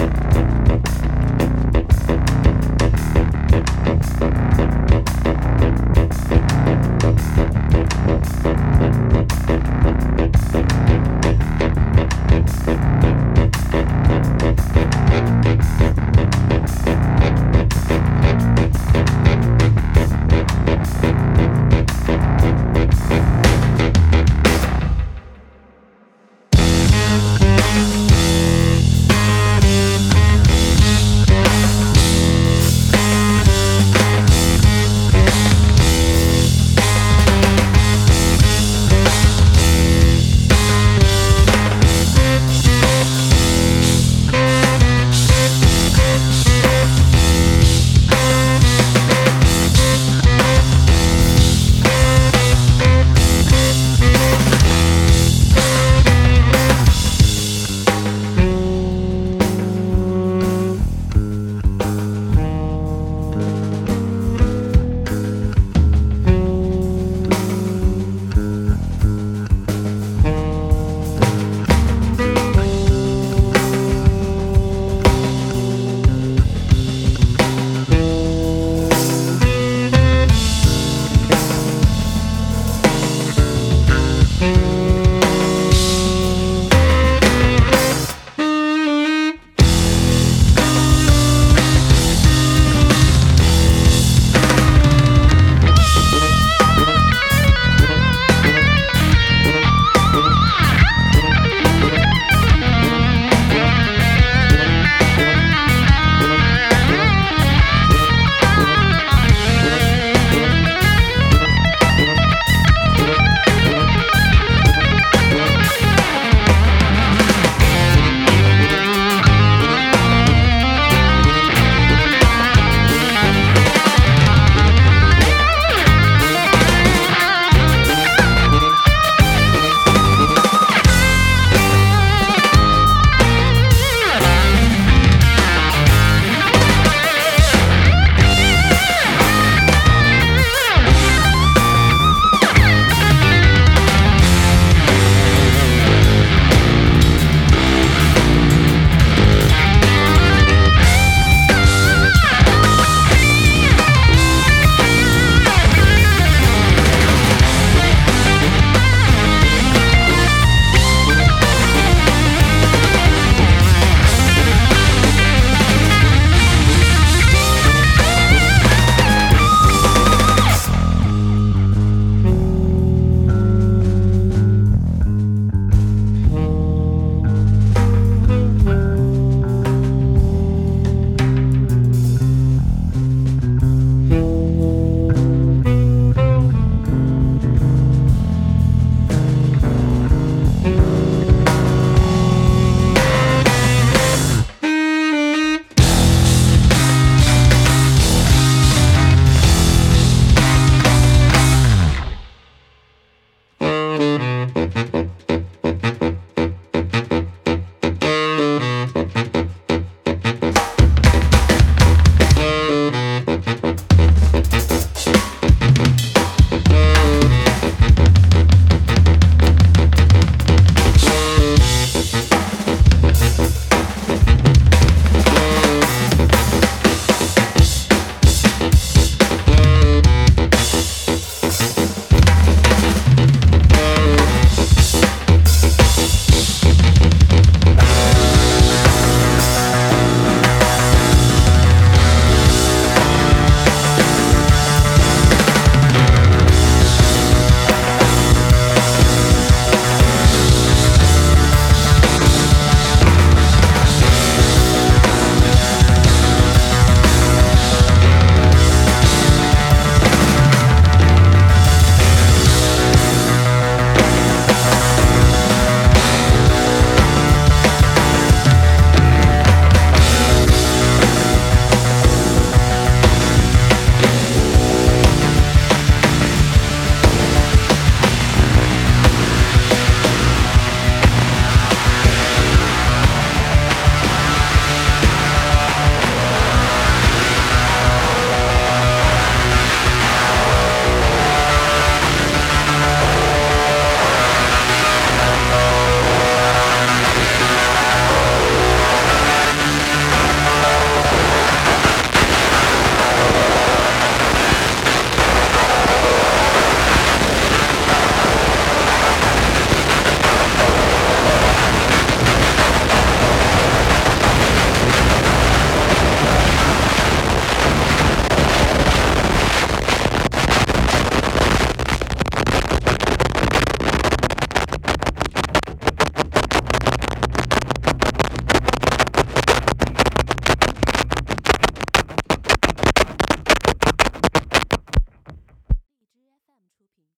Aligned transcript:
you 0.00 0.49